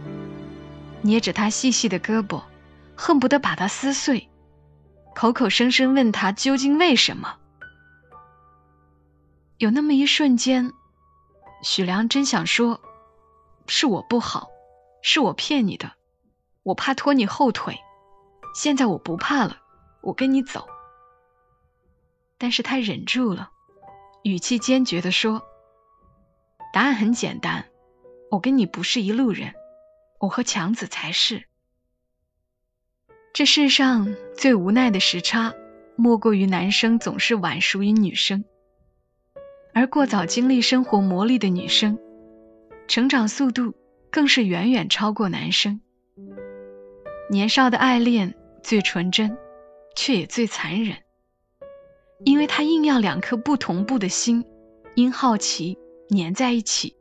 [1.07, 2.42] 捏着他细细的胳膊，
[2.97, 4.29] 恨不得把他撕碎，
[5.14, 7.38] 口口声声问他究竟为什么。
[9.59, 10.73] 有那么一瞬间，
[11.62, 12.81] 许良真想说
[13.69, 14.49] ：“是我不好，
[15.03, 15.92] 是我骗你的，
[16.62, 17.79] 我怕拖你后腿。
[18.55, 19.57] 现在我不怕了，
[20.03, 20.66] 我跟你走。”
[22.37, 23.51] 但是他忍住了，
[24.25, 25.40] 语气坚决地说
[26.75, 27.64] ：“答案很简单，
[28.31, 29.55] 我跟你不是一路人。”
[30.18, 31.44] 我和强子才是。
[33.33, 35.55] 这世上最无奈的时差，
[35.94, 38.44] 莫过于男生总是晚熟于女生，
[39.74, 41.98] 而过早经历生活磨砺的女生，
[42.88, 43.74] 成长速度
[44.11, 45.81] 更是远远超过男生。
[47.29, 49.37] 年少的爱恋最纯真，
[49.96, 50.96] 却也最残忍，
[52.25, 54.44] 因为他硬要两颗不同步的心，
[54.94, 55.77] 因好奇
[56.08, 56.96] 粘在一起，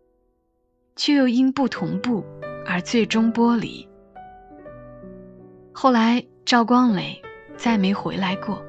[0.97, 2.26] 却又因不同步。
[2.66, 3.88] 而最终剥离。
[5.72, 7.22] 后来赵光磊
[7.55, 8.63] 再没回来过。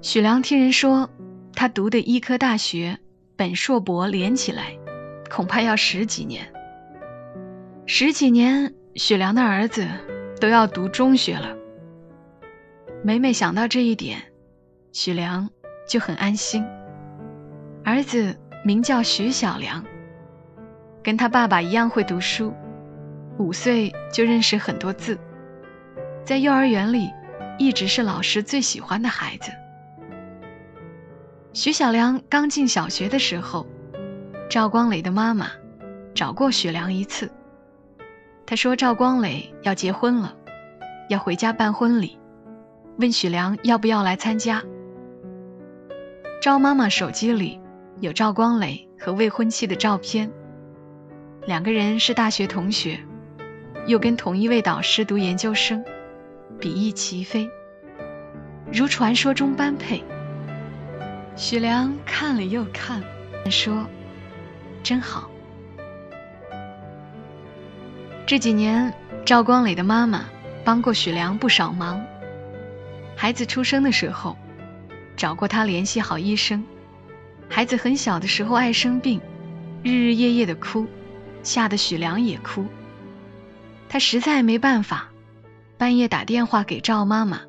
[0.00, 1.08] 许良听人说，
[1.54, 2.98] 他读的医科大学
[3.36, 4.76] 本硕博连起来，
[5.30, 6.46] 恐怕要十几年。
[7.86, 9.86] 十几年，许良的儿子
[10.40, 11.56] 都要读中学了。
[13.02, 14.22] 每每想到这一点，
[14.92, 15.48] 许良
[15.86, 16.64] 就很安心。
[17.84, 18.34] 儿子
[18.64, 19.84] 名叫许小良，
[21.02, 22.52] 跟他爸爸一样会读书。
[23.38, 25.18] 五岁就认识很多字，
[26.24, 27.10] 在幼儿园里
[27.58, 29.50] 一直是老师最喜欢的孩子。
[31.52, 33.66] 徐小良刚进小学的时候，
[34.48, 35.48] 赵光磊的妈妈
[36.14, 37.30] 找过许良一次。
[38.46, 40.36] 她说赵光磊要结婚了，
[41.08, 42.18] 要回家办婚礼，
[42.98, 44.62] 问许良要不要来参加。
[46.40, 47.60] 赵妈妈手机里
[48.00, 50.30] 有赵光磊和未婚妻的照片，
[51.46, 52.98] 两个人是大学同学，
[53.86, 55.84] 又跟同一位导师读研究生，
[56.58, 57.50] 比翼齐飞，
[58.72, 60.02] 如传说中般配。
[61.36, 63.02] 许良看了又看，
[63.50, 63.86] 说
[64.82, 65.30] ：“真好。”
[68.26, 68.94] 这几年，
[69.26, 70.24] 赵光磊的妈妈
[70.64, 72.02] 帮过许良不少忙。
[73.14, 74.34] 孩子出生的时候，
[75.14, 76.64] 找过他联系好医生。
[77.50, 79.20] 孩子很小的时候爱生病，
[79.82, 80.86] 日日夜夜的哭，
[81.42, 82.64] 吓得许良也哭。
[83.88, 85.10] 他实在没办法，
[85.78, 87.40] 半夜打电话给赵妈妈，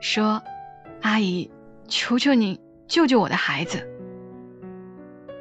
[0.00, 0.42] 说
[1.02, 1.50] ：“阿姨，
[1.88, 2.58] 求求您。”
[2.88, 3.88] 救救我的孩子！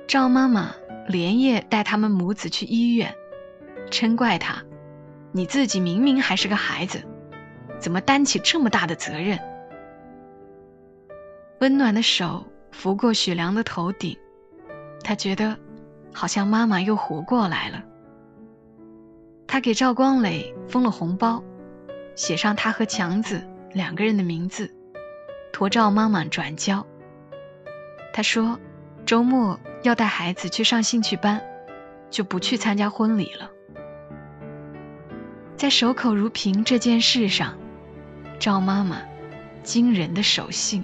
[0.08, 0.72] 赵妈妈
[1.06, 3.14] 连夜带他们母子去医院，
[3.90, 4.64] 嗔怪他
[5.34, 7.04] ：“你自己明明还是个孩子，
[7.78, 9.38] 怎么担起这么大的责任？”
[11.60, 14.18] 温暖的手拂过许良的头顶，
[15.04, 15.58] 他觉得
[16.14, 17.84] 好像妈妈又活过来了。
[19.52, 21.44] 他给赵光磊封了红包，
[22.16, 24.74] 写上他和强子两个人的名字，
[25.52, 26.88] 托赵妈妈转交。
[28.14, 28.58] 他说
[29.06, 31.42] ：“周末要带孩子去上兴趣班，
[32.10, 33.52] 就不去参加婚礼了。”
[35.58, 37.58] 在守口如瓶这件事上，
[38.40, 39.02] 赵妈妈
[39.64, 40.82] 惊人的守信。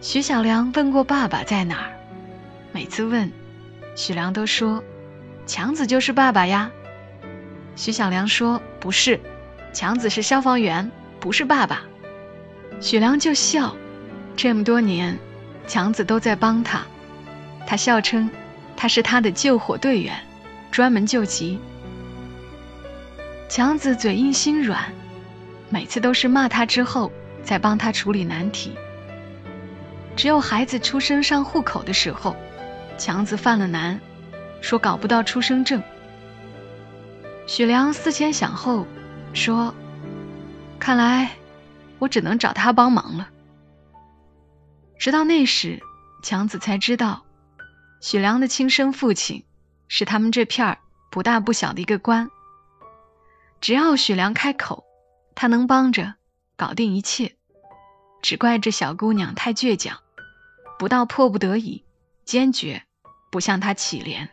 [0.00, 1.92] 徐小良问过爸爸在哪儿，
[2.72, 3.30] 每次问，
[3.94, 4.82] 许良都说
[5.48, 6.70] ：“强子就是爸爸呀。”
[7.74, 9.18] 徐小良说：“不是，
[9.72, 11.82] 强子是消防员，不是爸爸。”
[12.80, 13.74] 许良就笑。
[14.36, 15.18] 这么多年，
[15.66, 16.82] 强子都在帮他，
[17.66, 18.30] 他笑称
[18.76, 20.14] 他是他的救火队员，
[20.70, 21.58] 专门救急。
[23.48, 24.92] 强子嘴硬心软，
[25.70, 27.10] 每次都是骂他之后
[27.42, 28.74] 再帮他处理难题。
[30.14, 32.36] 只有孩子出生上户口的时候，
[32.96, 34.00] 强子犯了难，
[34.60, 35.82] 说搞不到出生证。
[37.46, 38.86] 许良思前想后，
[39.32, 39.74] 说
[40.78, 41.30] ：“看来
[41.98, 43.30] 我只能找他帮忙了。”
[44.98, 45.80] 直到那时，
[46.22, 47.24] 强子才知道，
[48.00, 49.44] 许良的亲生父亲
[49.86, 50.78] 是他们这片儿
[51.10, 52.28] 不大不小的一个官。
[53.60, 54.84] 只要许良开口，
[55.34, 56.14] 他能帮着
[56.56, 57.36] 搞定一切。
[58.20, 59.98] 只怪这小姑娘太倔强，
[60.78, 61.84] 不到迫不得已，
[62.24, 62.82] 坚决
[63.30, 64.28] 不向他乞怜。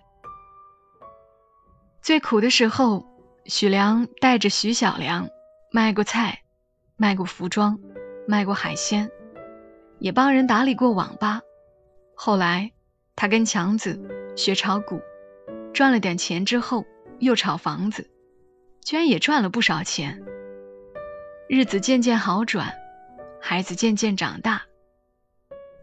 [2.06, 3.04] 最苦的时候，
[3.46, 5.28] 许良带着徐小良
[5.72, 6.44] 卖过菜，
[6.98, 7.80] 卖过服装，
[8.28, 9.10] 卖过海鲜。
[9.98, 11.42] 也帮人打理过网吧，
[12.14, 12.72] 后来
[13.16, 14.00] 他跟强子
[14.38, 15.02] 学炒股，
[15.74, 16.86] 赚了点钱之后
[17.18, 18.08] 又炒房子，
[18.84, 20.24] 居然也赚了不少钱。
[21.50, 22.72] 日子渐渐好转，
[23.42, 24.62] 孩子渐渐长大，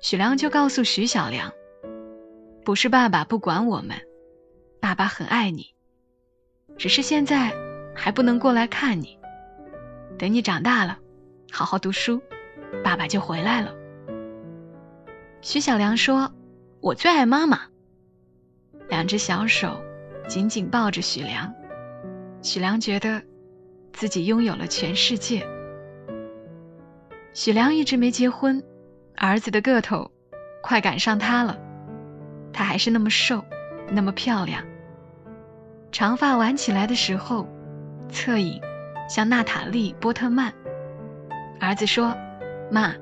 [0.01, 1.53] 许良就告诉徐小良
[2.65, 4.01] ：“不是爸爸不管我们，
[4.81, 5.75] 爸爸很爱你，
[6.77, 7.53] 只是现在
[7.95, 9.19] 还不能过来看你。
[10.19, 10.99] 等你长大了，
[11.51, 12.21] 好好读书，
[12.85, 13.75] 爸爸就回来了。”
[15.41, 16.33] 徐小良说
[16.81, 17.63] ：“我最爱妈妈。”
[18.89, 19.83] 两只小手
[20.29, 21.53] 紧紧抱着许良，
[22.43, 23.23] 许良觉得
[23.93, 25.47] 自己拥有了全世界。
[27.33, 28.63] 许良一直没结婚，
[29.17, 30.11] 儿子的个头
[30.63, 31.59] 快赶上他了，
[32.53, 33.43] 他还是那么瘦，
[33.91, 34.63] 那么漂亮。
[35.93, 37.47] 长发挽起来的时候，
[38.11, 38.61] 侧影
[39.09, 40.53] 像娜塔莉·波特曼。
[41.61, 42.17] 儿子说
[42.73, 42.95] ：“妈，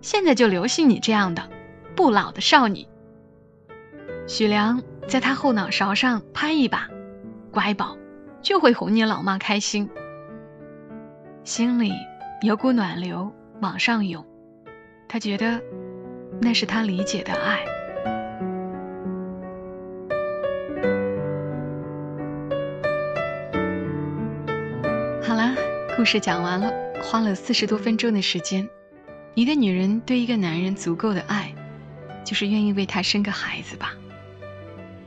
[0.00, 1.48] 现在就流行你这样的。”
[1.94, 2.86] 不老的少女，
[4.26, 6.88] 许良在他后脑勺上拍一把，
[7.50, 7.98] 乖宝，
[8.40, 9.90] 就会哄你老妈开心。
[11.44, 11.92] 心里
[12.40, 13.30] 有股暖流
[13.60, 14.24] 往上涌，
[15.06, 15.60] 他觉得
[16.40, 17.60] 那是他理解的爱。
[26.02, 28.68] 故事讲完了，花了四十多分钟的时间。
[29.36, 31.54] 一个女人对一个男人足够的爱。
[32.24, 33.94] 就是愿意为他生个孩子吧。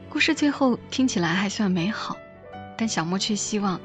[0.07, 2.15] 故事最后听起来还算美好，
[2.77, 3.77] 但小莫却希望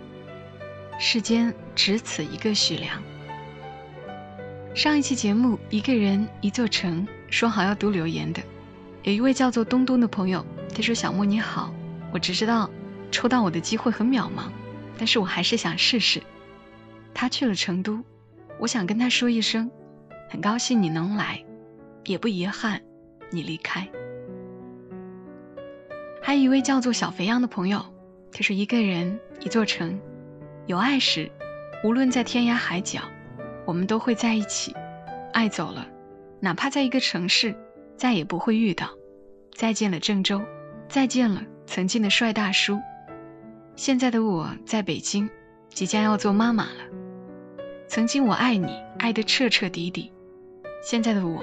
[1.01, 3.03] 世间只此一个许良。
[4.73, 8.41] 上一期节目《一个人一座城》说好要读留言的，
[9.03, 11.75] 有一位叫做东东的朋友，他说：“小莫你好，
[12.13, 12.71] 我只知道
[13.11, 14.45] 抽到我的机会很渺茫，
[14.97, 16.23] 但是我还是想试试。”
[17.15, 18.03] 他去了成都，
[18.59, 19.71] 我想跟他说一声，
[20.29, 21.45] 很高兴你能来，
[22.05, 22.81] 也不遗憾。
[23.33, 23.89] 你离开，
[26.21, 27.85] 还有一位叫做小肥羊的朋友，
[28.33, 30.01] 他说一个人一座城，
[30.67, 31.31] 有爱时，
[31.85, 33.03] 无论在天涯海角，
[33.65, 34.75] 我们都会在一起。
[35.33, 35.87] 爱走了，
[36.41, 37.55] 哪怕在一个城市，
[37.97, 38.91] 再也不会遇到。
[39.55, 40.43] 再见了郑州，
[40.89, 42.81] 再见了曾经的帅大叔。
[43.77, 45.31] 现在的我在北京，
[45.69, 47.00] 即将要做妈妈了。
[47.91, 50.12] 曾经我爱你，爱得彻彻底底。
[50.80, 51.43] 现在的我，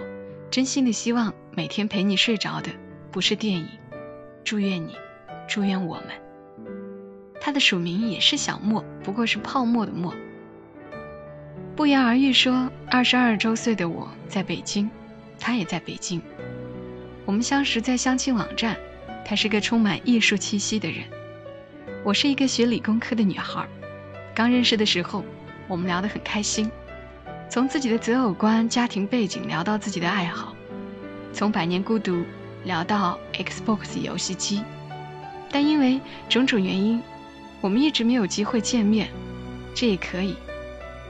[0.49, 2.71] 真心的希望每天陪你睡着的
[3.11, 3.67] 不是电影。
[4.45, 4.95] 祝愿你，
[5.45, 6.05] 祝愿我们。
[7.41, 10.15] 他的署名也是小莫，不过是泡沫的沫。
[11.75, 14.89] 不言而喻说，二十二周岁的我在北京，
[15.37, 16.21] 他也在北京。
[17.25, 18.77] 我们相识在相亲网站，
[19.25, 21.03] 他是个充满艺术气息的人，
[22.05, 23.67] 我是一个学理工科的女孩。
[24.33, 25.25] 刚认识的时候，
[25.68, 26.72] 我们聊得很开心，
[27.49, 30.55] 从自己的择偶观、家庭背景聊到自己的爱好，
[31.34, 32.13] 从《百年孤独》。
[32.63, 34.61] 聊到 Xbox 游戏机，
[35.49, 37.01] 但因为种种原因，
[37.61, 39.07] 我们一直没有机会见面。
[39.74, 40.36] 这也可以，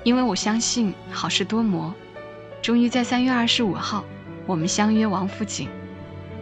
[0.03, 1.91] 因为我相信好事多磨。
[2.62, 4.03] 终于在三月二十五号，
[4.45, 5.68] 我们相约王府井。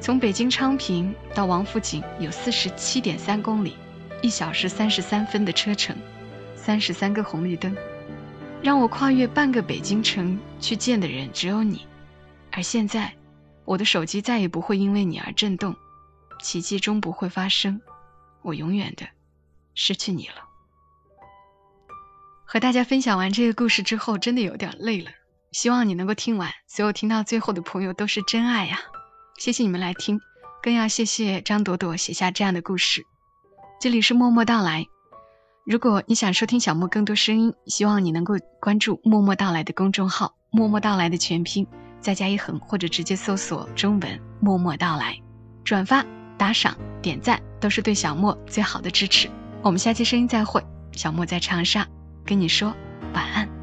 [0.02, 3.78] 从北京昌平到王府井有四十七点三公里，
[4.22, 5.96] 一小时三十三分的车程，
[6.58, 7.74] 三十三个红绿灯，
[8.66, 11.86] 让我跨越半个北京城去见的人只有你。
[12.52, 13.14] 而现在。
[13.68, 15.76] 我的手机再也不会因为你而震动，
[16.40, 17.82] 奇迹终不会发生，
[18.44, 19.08] 我永远的
[19.74, 20.36] 失去你了。
[22.46, 25.10] 和大家分享完这个故事之后，真的有点累了，
[25.52, 26.52] 希望你能够听完。
[26.68, 28.78] 所有听到最后的朋友都是真爱呀，
[29.40, 30.22] 谢谢你们来听，
[30.62, 33.04] 更要谢谢张朵朵写下这样的故事。
[33.82, 34.86] 这里是默默到来，
[35.66, 41.66] 如果你想收听小莫更多声音，希望你能够关注默默到来的公众号，默默到来的全拼。
[42.00, 45.20] 再加一横，或者直接搜索中文“默默到来”，
[45.66, 46.06] 转发、
[46.38, 49.28] 打赏、点赞都是对小莫最好的支持。
[49.64, 51.88] 我们下期声音再会，小莫在长沙
[52.24, 52.72] 跟你说
[53.16, 53.55] 晚安。